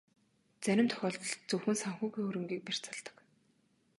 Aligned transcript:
Зарим 0.63 0.87
тохиолдолд 0.89 1.39
зөвхөн 1.49 1.77
санхүүгийн 1.81 2.25
хөрөнгийг 2.27 2.61
барьцаалдаг. 2.65 3.15